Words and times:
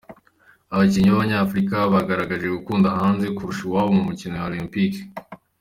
Abakinnyi 0.73 1.09
b’Abanyafurika 1.09 1.75
bagaragaje 1.93 2.45
gukunda 2.55 2.87
hanze 2.97 3.25
kurusha 3.35 3.61
iwabo 3.65 3.89
Mumikino 3.97 4.33
Ya 4.37 4.45
Olempike 4.49 5.01